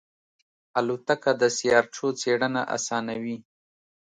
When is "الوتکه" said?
0.79-1.31